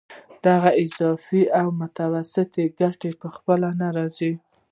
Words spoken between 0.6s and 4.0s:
اضافي او متوسطه ګټه په خپله نه